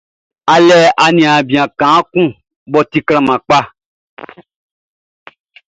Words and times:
A 0.53 0.55
le 0.67 0.79
aniaan 1.05 1.43
bian 1.47 1.69
kaan 1.79 2.01
kun 2.11 2.27
mʼɔ 2.71 2.81
ti 2.91 2.99
klanman 3.07 3.41
kpaʼn. 3.47 3.67